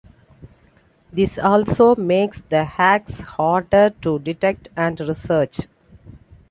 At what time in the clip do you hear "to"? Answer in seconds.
4.01-4.17